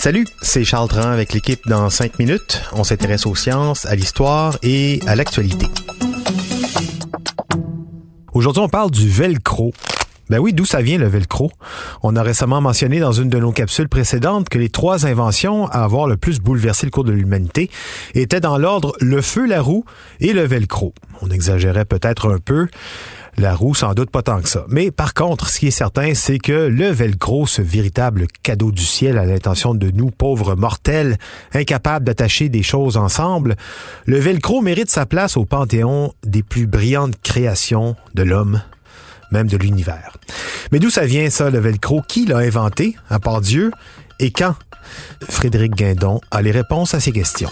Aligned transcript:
Salut, 0.00 0.26
c'est 0.42 0.64
Charles 0.64 0.88
Dran 0.88 1.02
avec 1.02 1.32
l'équipe 1.32 1.60
dans 1.68 1.88
5 1.88 2.18
minutes. 2.18 2.64
On 2.72 2.82
s'intéresse 2.82 3.26
aux 3.26 3.36
sciences, 3.36 3.86
à 3.86 3.94
l'histoire 3.94 4.58
et 4.64 4.98
à 5.06 5.14
l'actualité. 5.14 5.66
Aujourd'hui, 8.32 8.60
on 8.60 8.68
parle 8.68 8.90
du 8.90 9.08
velcro. 9.08 9.72
Ben 10.30 10.40
oui, 10.40 10.52
d'où 10.52 10.64
ça 10.64 10.82
vient 10.82 10.98
le 10.98 11.06
velcro? 11.06 11.52
On 12.02 12.16
a 12.16 12.22
récemment 12.24 12.60
mentionné 12.60 12.98
dans 12.98 13.12
une 13.12 13.30
de 13.30 13.38
nos 13.38 13.52
capsules 13.52 13.88
précédentes 13.88 14.48
que 14.48 14.58
les 14.58 14.68
trois 14.68 15.06
inventions 15.06 15.68
à 15.68 15.84
avoir 15.84 16.08
le 16.08 16.16
plus 16.16 16.40
bouleversé 16.40 16.86
le 16.86 16.90
cours 16.90 17.04
de 17.04 17.12
l'humanité 17.12 17.70
étaient 18.14 18.40
dans 18.40 18.58
l'ordre 18.58 18.94
le 19.00 19.22
feu, 19.22 19.46
la 19.46 19.62
roue 19.62 19.84
et 20.18 20.32
le 20.32 20.42
velcro. 20.42 20.92
On 21.22 21.30
exagérait 21.30 21.84
peut-être 21.84 22.30
un 22.30 22.38
peu. 22.38 22.66
La 23.38 23.54
roue, 23.54 23.74
sans 23.74 23.94
doute 23.94 24.10
pas 24.10 24.22
tant 24.22 24.40
que 24.40 24.48
ça. 24.48 24.64
Mais 24.68 24.90
par 24.90 25.14
contre, 25.14 25.48
ce 25.48 25.60
qui 25.60 25.68
est 25.68 25.70
certain, 25.70 26.12
c'est 26.14 26.38
que 26.38 26.66
le 26.66 26.88
velcro, 26.88 27.46
ce 27.46 27.62
véritable 27.62 28.26
cadeau 28.42 28.72
du 28.72 28.82
ciel 28.82 29.16
à 29.16 29.24
l'intention 29.24 29.74
de 29.74 29.90
nous, 29.90 30.10
pauvres 30.10 30.56
mortels, 30.56 31.18
incapables 31.54 32.04
d'attacher 32.04 32.48
des 32.48 32.64
choses 32.64 32.96
ensemble, 32.96 33.54
le 34.06 34.18
velcro 34.18 34.60
mérite 34.60 34.90
sa 34.90 35.06
place 35.06 35.36
au 35.36 35.44
panthéon 35.44 36.12
des 36.24 36.42
plus 36.42 36.66
brillantes 36.66 37.14
créations 37.22 37.94
de 38.14 38.24
l'homme 38.24 38.60
même 39.30 39.46
de 39.46 39.56
l'univers. 39.56 40.16
Mais 40.72 40.78
d'où 40.78 40.88
ça 40.90 41.04
vient 41.04 41.28
ça, 41.30 41.50
le 41.50 41.58
velcro? 41.58 42.02
Qui 42.08 42.24
l'a 42.24 42.38
inventé, 42.38 42.96
à 43.10 43.18
part 43.18 43.42
Dieu, 43.42 43.70
et 44.18 44.30
quand? 44.30 44.54
Frédéric 45.28 45.74
Guindon 45.74 46.20
a 46.30 46.40
les 46.40 46.50
réponses 46.50 46.94
à 46.94 47.00
ces 47.00 47.12
questions. 47.12 47.50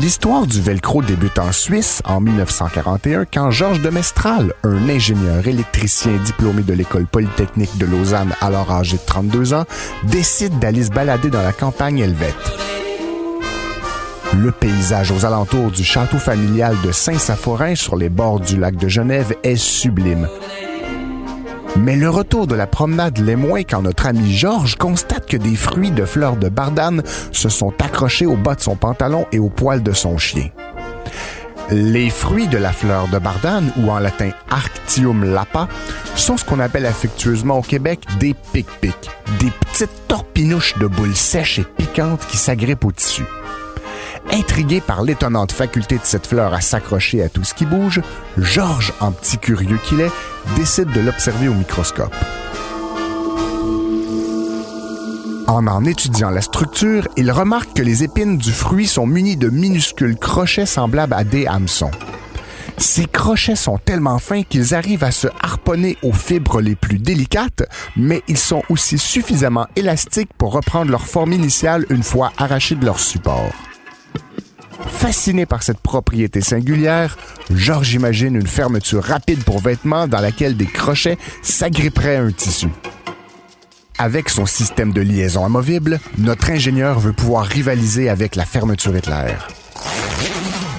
L'histoire 0.00 0.46
du 0.46 0.60
velcro 0.60 1.02
débute 1.02 1.38
en 1.38 1.52
Suisse 1.52 2.02
en 2.04 2.20
1941 2.20 3.26
quand 3.32 3.52
Georges 3.52 3.80
de 3.80 3.90
Mestral, 3.90 4.52
un 4.64 4.88
ingénieur 4.88 5.46
électricien 5.46 6.16
diplômé 6.24 6.62
de 6.62 6.72
l'école 6.72 7.06
polytechnique 7.06 7.78
de 7.78 7.86
Lausanne 7.86 8.34
alors 8.40 8.72
âgé 8.72 8.96
de 8.96 9.02
32 9.06 9.54
ans, 9.54 9.64
décide 10.02 10.58
d'aller 10.58 10.84
se 10.84 10.90
balader 10.90 11.30
dans 11.30 11.42
la 11.42 11.52
campagne 11.52 12.00
helvète. 12.00 12.34
Le 14.36 14.50
paysage 14.50 15.12
aux 15.12 15.24
alentours 15.24 15.70
du 15.70 15.84
château 15.84 16.18
familial 16.18 16.76
de 16.84 16.90
Saint-Saphorin 16.90 17.76
sur 17.76 17.94
les 17.94 18.08
bords 18.08 18.40
du 18.40 18.58
lac 18.58 18.74
de 18.76 18.88
Genève 18.88 19.36
est 19.44 19.56
sublime. 19.56 20.28
Mais 21.76 21.96
le 21.96 22.08
retour 22.08 22.46
de 22.46 22.54
la 22.54 22.66
promenade 22.66 23.18
l'est 23.18 23.36
moins 23.36 23.62
quand 23.62 23.82
notre 23.82 24.06
ami 24.06 24.32
Georges 24.32 24.76
constate 24.76 25.26
que 25.26 25.36
des 25.36 25.56
fruits 25.56 25.90
de 25.90 26.04
fleurs 26.04 26.36
de 26.36 26.48
bardane 26.48 27.02
se 27.32 27.48
sont 27.48 27.72
accrochés 27.82 28.26
au 28.26 28.36
bas 28.36 28.54
de 28.54 28.60
son 28.60 28.76
pantalon 28.76 29.26
et 29.32 29.38
au 29.38 29.48
poil 29.48 29.82
de 29.82 29.92
son 29.92 30.16
chien. 30.16 30.50
Les 31.70 32.10
fruits 32.10 32.46
de 32.46 32.58
la 32.58 32.72
fleur 32.72 33.08
de 33.08 33.18
bardane, 33.18 33.72
ou 33.78 33.90
en 33.90 33.98
latin 33.98 34.30
Arctium 34.50 35.24
lapa, 35.24 35.66
sont 36.14 36.36
ce 36.36 36.44
qu'on 36.44 36.60
appelle 36.60 36.86
affectueusement 36.86 37.58
au 37.58 37.62
Québec 37.62 38.00
des 38.20 38.34
pic-pics, 38.52 39.10
des 39.40 39.50
petites 39.50 40.06
torpinouches 40.06 40.78
de 40.78 40.86
boules 40.86 41.16
sèches 41.16 41.58
et 41.58 41.64
piquantes 41.64 42.24
qui 42.28 42.36
s'agrippent 42.36 42.84
au 42.84 42.92
tissu. 42.92 43.24
Intrigué 44.30 44.80
par 44.80 45.02
l'étonnante 45.02 45.52
faculté 45.52 45.96
de 45.96 46.04
cette 46.04 46.26
fleur 46.26 46.54
à 46.54 46.60
s'accrocher 46.60 47.22
à 47.22 47.28
tout 47.28 47.44
ce 47.44 47.54
qui 47.54 47.66
bouge, 47.66 48.00
Georges, 48.38 48.92
en 49.00 49.10
petit 49.10 49.38
curieux 49.38 49.78
qu'il 49.84 50.00
est, 50.00 50.12
décide 50.56 50.90
de 50.92 51.00
l'observer 51.00 51.48
au 51.48 51.54
microscope. 51.54 52.14
En 55.46 55.66
en 55.66 55.84
étudiant 55.84 56.30
la 56.30 56.40
structure, 56.40 57.06
il 57.16 57.30
remarque 57.30 57.74
que 57.74 57.82
les 57.82 58.02
épines 58.02 58.38
du 58.38 58.50
fruit 58.50 58.86
sont 58.86 59.06
munies 59.06 59.36
de 59.36 59.50
minuscules 59.50 60.16
crochets 60.16 60.66
semblables 60.66 61.14
à 61.14 61.22
des 61.22 61.46
hameçons. 61.46 61.90
Ces 62.78 63.06
crochets 63.06 63.56
sont 63.56 63.78
tellement 63.78 64.18
fins 64.18 64.42
qu'ils 64.42 64.74
arrivent 64.74 65.04
à 65.04 65.12
se 65.12 65.28
harponner 65.40 65.96
aux 66.02 66.12
fibres 66.12 66.60
les 66.60 66.74
plus 66.74 66.98
délicates, 66.98 67.62
mais 67.96 68.22
ils 68.26 68.38
sont 68.38 68.62
aussi 68.68 68.98
suffisamment 68.98 69.66
élastiques 69.76 70.32
pour 70.36 70.52
reprendre 70.52 70.90
leur 70.90 71.06
forme 71.06 71.32
initiale 71.32 71.86
une 71.90 72.02
fois 72.02 72.32
arrachés 72.38 72.74
de 72.74 72.84
leur 72.84 72.98
support. 72.98 73.52
Fasciné 75.04 75.44
par 75.44 75.62
cette 75.62 75.80
propriété 75.80 76.40
singulière, 76.40 77.18
Georges 77.50 77.92
imagine 77.92 78.36
une 78.36 78.46
fermeture 78.46 79.04
rapide 79.04 79.44
pour 79.44 79.58
vêtements 79.58 80.08
dans 80.08 80.20
laquelle 80.20 80.56
des 80.56 80.64
crochets 80.64 81.18
s'agripperaient 81.42 82.16
à 82.16 82.22
un 82.22 82.32
tissu. 82.32 82.68
Avec 83.98 84.30
son 84.30 84.46
système 84.46 84.94
de 84.94 85.02
liaison 85.02 85.44
amovible, 85.44 86.00
notre 86.16 86.48
ingénieur 86.48 87.00
veut 87.00 87.12
pouvoir 87.12 87.44
rivaliser 87.44 88.08
avec 88.08 88.34
la 88.34 88.46
fermeture 88.46 88.96
éclair. 88.96 89.48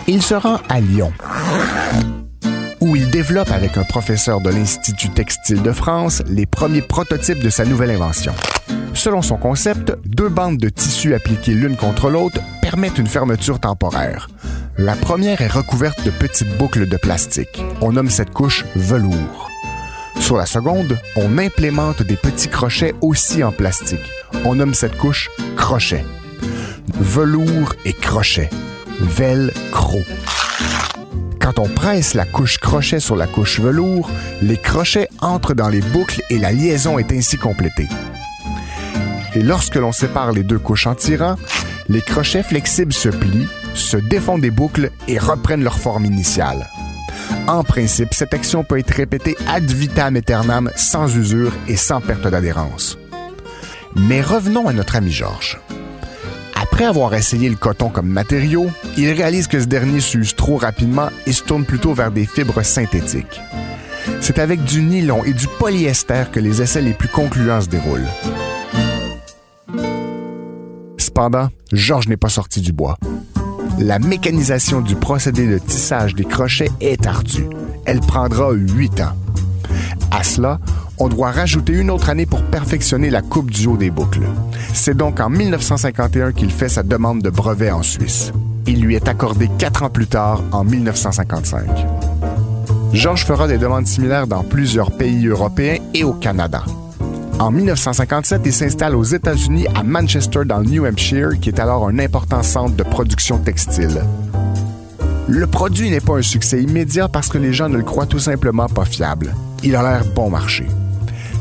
Il 0.08 0.24
se 0.24 0.34
rend 0.34 0.58
à 0.70 0.80
Lyon, 0.82 1.14
où 2.82 2.96
il 2.96 3.12
développe 3.12 3.52
avec 3.52 3.78
un 3.78 3.84
professeur 3.84 4.42
de 4.42 4.50
l'Institut 4.50 5.10
textile 5.10 5.62
de 5.62 5.72
France 5.72 6.24
les 6.28 6.48
premiers 6.48 6.82
prototypes 6.82 7.44
de 7.44 7.52
sa 7.52 7.64
nouvelle 7.64 7.92
invention. 7.92 8.34
Selon 8.96 9.22
son 9.22 9.36
concept, 9.36 9.94
deux 10.06 10.30
bandes 10.30 10.58
de 10.58 10.70
tissu 10.70 11.14
appliquées 11.14 11.54
l'une 11.54 11.76
contre 11.76 12.10
l'autre 12.10 12.40
permettent 12.62 12.98
une 12.98 13.08
fermeture 13.08 13.60
temporaire. 13.60 14.30
La 14.78 14.96
première 14.96 15.42
est 15.42 15.52
recouverte 15.52 16.04
de 16.04 16.10
petites 16.10 16.58
boucles 16.58 16.88
de 16.88 16.98
plastique. 16.98 17.64
On 17.82 17.92
nomme 17.92 18.10
cette 18.10 18.32
couche 18.32 18.66
velours. 18.76 19.52
Sur 20.20 20.38
la 20.38 20.46
seconde, 20.46 20.98
on 21.18 21.38
implémente 21.38 22.04
des 22.04 22.16
petits 22.16 22.48
crochets 22.48 22.96
aussi 23.02 23.44
en 23.44 23.52
plastique. 23.52 24.10
On 24.46 24.56
nomme 24.56 24.74
cette 24.74 24.98
couche 24.98 25.30
crochet. 25.56 26.04
Velours 26.98 27.76
et 27.84 27.94
crochet. 27.94 28.50
Velcro. 29.02 30.00
Quand 31.40 31.60
on 31.60 31.68
presse 31.68 32.14
la 32.14 32.26
couche 32.26 32.58
crochet 32.60 33.02
sur 33.02 33.18
la 33.18 33.28
couche 33.28 33.60
velours, 33.60 34.10
les 34.42 34.58
crochets 34.58 35.10
entrent 35.22 35.54
dans 35.54 35.70
les 35.70 35.82
boucles 35.82 36.24
et 36.30 36.40
la 36.40 36.54
liaison 36.54 36.98
est 36.98 37.12
ainsi 37.12 37.38
complétée. 37.38 37.88
Et 39.36 39.42
lorsque 39.42 39.76
l'on 39.76 39.92
sépare 39.92 40.32
les 40.32 40.44
deux 40.44 40.60
couches 40.60 40.88
en 40.88 40.96
tirant, 40.96 41.36
les 41.90 42.02
crochets 42.02 42.44
flexibles 42.44 42.94
se 42.94 43.10
plient, 43.10 43.48
se 43.74 43.98
défont 43.98 44.38
des 44.38 44.52
boucles 44.52 44.92
et 45.08 45.20
reprennent 45.20 45.64
leur 45.64 45.78
forme 45.78 46.06
initiale. 46.06 46.70
En 47.48 47.64
principe, 47.64 48.14
cette 48.14 48.34
action 48.34 48.64
peut 48.64 48.80
être 48.80 48.94
répétée 48.94 49.36
ad 49.48 49.70
vitam 49.70 50.16
aeternam 50.16 50.72
sans 50.76 51.16
usure 51.16 51.54
et 51.68 51.76
sans 51.76 52.02
perte 52.02 52.28
d'adhérence. 52.28 52.98
Mais 53.96 54.22
revenons 54.22 54.68
à 54.68 54.74
notre 54.74 54.96
ami 54.96 55.12
Georges. 55.12 55.60
Après 56.56 56.86
avoir 56.86 57.14
essayé 57.14 57.50
le 57.50 57.56
coton 57.56 57.90
comme 57.90 58.08
matériau, 58.08 58.70
il 58.98 59.12
réalise 59.12 59.48
que 59.48 59.60
ce 59.60 59.66
dernier 59.66 60.00
s'use 60.00 60.36
trop 60.36 60.58
rapidement 60.58 61.10
et 61.26 61.34
se 61.34 61.44
tourne 61.44 61.66
plutôt 61.66 61.94
vers 61.94 62.12
des 62.12 62.26
fibres 62.26 62.64
synthétiques. 62.64 63.42
C'est 64.22 64.40
avec 64.40 64.64
du 64.64 64.82
nylon 64.82 65.24
et 65.24 65.34
du 65.34 65.48
polyester 65.60 66.24
que 66.32 66.40
les 66.40 66.62
essais 66.62 66.82
les 66.82 66.94
plus 66.94 67.08
concluants 67.10 67.62
se 67.62 67.68
déroulent. 67.68 68.08
Cependant, 71.16 71.48
Georges 71.72 72.10
n'est 72.10 72.18
pas 72.18 72.28
sorti 72.28 72.60
du 72.60 72.74
bois. 72.74 72.98
La 73.80 74.00
mécanisation 74.00 74.82
du 74.82 74.96
procédé 74.96 75.48
de 75.48 75.58
tissage 75.60 76.14
des 76.14 76.26
crochets 76.26 76.70
est 76.82 77.08
ardue. 77.08 77.48
Elle 77.86 78.02
prendra 78.02 78.52
huit 78.52 79.00
ans. 79.00 79.14
À 80.12 80.26
cela, 80.26 80.60
on 80.98 81.08
doit 81.08 81.32
rajouter 81.32 81.72
une 81.72 81.90
autre 81.90 82.10
année 82.10 82.26
pour 82.26 82.44
perfectionner 82.44 83.10
la 83.10 83.22
coupe 83.22 83.50
du 83.50 83.66
haut 83.66 83.78
des 83.78 83.92
boucles. 83.92 84.28
C'est 84.74 84.98
donc 84.98 85.22
en 85.22 85.30
1951 85.30 86.34
qu'il 86.34 86.52
fait 86.52 86.68
sa 86.68 86.84
demande 86.84 87.22
de 87.22 87.30
brevet 87.30 87.72
en 87.72 87.82
Suisse. 87.82 88.34
Il 88.68 88.82
lui 88.82 88.96
est 88.96 89.08
accordé 89.08 89.50
quatre 89.58 89.84
ans 89.84 89.90
plus 89.90 90.08
tard, 90.08 90.44
en 90.52 90.66
1955. 90.66 91.66
Georges 92.92 93.24
fera 93.24 93.48
des 93.48 93.58
demandes 93.58 93.88
similaires 93.88 94.28
dans 94.28 94.44
plusieurs 94.44 94.92
pays 94.92 95.28
européens 95.28 95.78
et 95.94 96.04
au 96.04 96.12
Canada. 96.12 96.66
En 97.40 97.52
1957, 97.52 98.42
il 98.46 98.54
s'installe 98.54 98.96
aux 98.96 99.04
États-Unis 99.04 99.68
à 99.76 99.84
Manchester 99.84 100.46
dans 100.46 100.60
le 100.60 100.66
New 100.66 100.86
Hampshire, 100.86 101.38
qui 101.42 101.50
est 101.50 101.60
alors 101.60 101.88
un 101.88 102.00
important 102.00 102.42
centre 102.44 102.76
de 102.76 102.84
production 102.84 103.38
textile. 103.40 104.02
Le 105.28 105.46
produit 105.46 105.90
n'est 105.90 106.00
pas 106.00 106.18
un 106.18 106.22
succès 106.22 106.64
immédiat 106.64 107.10
parce 107.10 107.28
que 107.28 107.38
les 107.38 107.52
gens 107.52 107.68
ne 107.68 107.78
le 107.78 107.84
croient 107.84 108.06
tout 108.06 108.20
simplement 108.20 108.68
pas 108.68 108.86
fiable. 108.86 109.36
Il 109.64 109.76
a 109.76 109.84
l'air 109.84 110.06
bon 110.16 110.30
marché. 110.30 110.66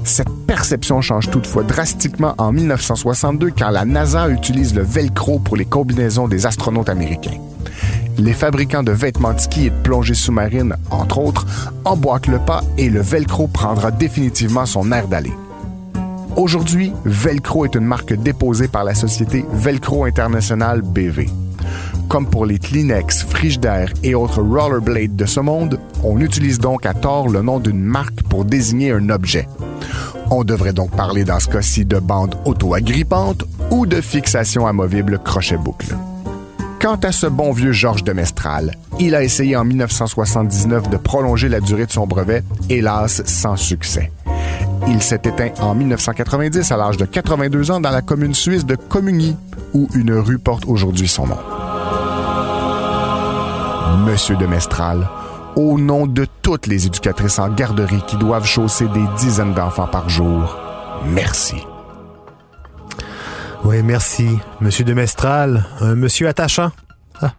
Cette 0.02 0.29
perception 0.49 1.00
change 1.00 1.31
toutefois 1.31 1.62
drastiquement 1.62 2.35
en 2.38 2.50
1962 2.50 3.52
quand 3.56 3.70
la 3.70 3.85
NASA 3.85 4.29
utilise 4.29 4.75
le 4.75 4.82
velcro 4.82 5.38
pour 5.38 5.56
les 5.56 5.64
combinaisons 5.64 6.26
des 6.26 6.44
astronautes 6.44 6.88
américains. 6.88 7.38
Les 8.19 8.32
fabricants 8.32 8.82
de 8.82 8.93
vêtements 8.93 9.32
de 9.32 9.40
ski 9.40 9.67
et 9.67 9.70
de 9.70 9.82
plongée 9.82 10.14
sous-marine, 10.14 10.76
entre 10.90 11.19
autres, 11.19 11.47
emboîtent 11.85 12.26
le 12.26 12.38
pas 12.38 12.62
et 12.79 12.90
le 12.90 13.00
Velcro 13.00 13.49
prendra 13.49 13.90
définitivement 13.90 14.67
son 14.67 14.93
air 14.93 15.08
d'aller. 15.08 15.32
Aujourd'hui, 16.36 16.92
Velcro 17.04 17.64
est 17.64 17.76
une 17.76 17.84
marque 17.84 18.12
déposée 18.12 18.66
par 18.66 18.82
la 18.82 18.94
société 18.94 19.44
Velcro 19.52 20.04
International 20.04 20.82
BV. 20.82 21.28
Comme 22.08 22.26
pour 22.26 22.44
les 22.44 22.58
Kleenex, 22.58 23.22
Frigidaire 23.22 23.92
et 24.02 24.16
autres 24.16 24.42
rollerblades 24.42 25.14
de 25.14 25.26
ce 25.26 25.38
monde, 25.38 25.78
on 26.02 26.20
utilise 26.20 26.58
donc 26.58 26.86
à 26.86 26.94
tort 26.94 27.28
le 27.28 27.42
nom 27.42 27.60
d'une 27.60 27.82
marque 27.82 28.22
pour 28.25 28.44
désigner 28.44 28.90
un 28.90 29.10
objet. 29.10 29.46
On 30.31 30.42
devrait 30.42 30.72
donc 30.72 30.90
parler 30.90 31.25
dans 31.25 31.38
ce 31.38 31.48
cas-ci 31.48 31.84
de 31.84 32.00
bande 32.00 32.34
auto-agrippante 32.44 33.44
ou 33.70 33.87
de 33.87 34.00
fixation 34.00 34.66
amovible 34.66 35.20
crochet-boucle. 35.20 35.94
Quant 36.80 36.96
à 36.96 37.12
ce 37.12 37.28
bon 37.28 37.52
vieux 37.52 37.72
Georges 37.72 38.04
de 38.04 38.12
Mestral, 38.12 38.75
il 38.98 39.14
a 39.14 39.22
essayé 39.22 39.54
en 39.56 39.64
1979 39.64 40.90
de 40.90 40.96
prolonger 40.96 41.48
la 41.48 41.60
durée 41.60 41.87
de 41.87 41.92
son 41.92 42.06
brevet, 42.08 42.42
hélas 42.69 43.22
sans 43.25 43.56
succès. 43.56 44.10
Il 44.86 45.02
s'est 45.02 45.20
éteint 45.25 45.50
en 45.60 45.75
1990 45.75 46.70
à 46.70 46.76
l'âge 46.76 46.96
de 46.96 47.04
82 47.04 47.70
ans 47.70 47.81
dans 47.81 47.90
la 47.90 48.02
commune 48.02 48.34
suisse 48.34 48.66
de 48.66 48.76
Comugny, 48.76 49.36
où 49.72 49.88
une 49.94 50.12
rue 50.12 50.38
porte 50.38 50.64
aujourd'hui 50.66 51.08
son 51.08 51.26
nom. 51.26 51.38
Monsieur 54.04 54.36
de 54.36 54.46
Mestral, 54.46 55.08
au 55.56 55.78
nom 55.78 56.06
de 56.06 56.26
toutes 56.42 56.66
les 56.66 56.86
éducatrices 56.86 57.38
en 57.38 57.48
garderie 57.48 58.02
qui 58.06 58.16
doivent 58.16 58.46
chausser 58.46 58.86
des 58.88 59.04
dizaines 59.19 59.54
d'enfants 59.54 59.88
par 59.88 60.08
jour, 60.08 60.58
merci. 61.06 61.56
Oui, 63.64 63.82
merci, 63.82 64.38
Monsieur 64.60 64.84
de 64.84 64.92
Mestral, 64.92 65.64
un 65.80 65.94
monsieur 65.94 66.28
attachant. 66.28 66.70
Ah. 67.22 67.32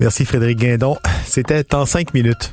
Merci 0.00 0.24
Frédéric 0.24 0.58
Guindon. 0.58 0.96
C'était 1.26 1.74
en 1.74 1.86
cinq 1.86 2.14
minutes. 2.14 2.52